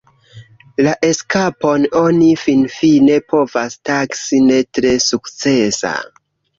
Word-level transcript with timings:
La 0.87 0.93
eskapon 1.09 1.85
oni 2.01 2.31
finfine 2.45 3.21
povas 3.35 3.79
taksi 3.93 4.43
ne 4.51 4.61
tre 4.75 4.99
sukcesa. 5.11 5.97